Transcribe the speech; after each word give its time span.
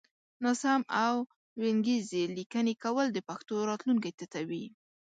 ناسم 0.43 0.81
او 1.05 1.15
وينگيزې 1.61 2.23
ليکنې 2.37 2.73
کول 2.83 3.07
د 3.13 3.17
پښتو 3.29 3.53
راتلونکی 3.69 4.11
تتوي 4.19 4.65